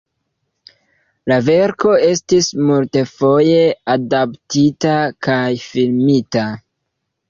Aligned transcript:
La 1.31 1.37
verko 1.49 1.93
estis 2.07 2.49
multfoje 2.71 3.63
adaptita 3.99 4.99
kaj 5.31 5.49
filmita. 5.71 6.53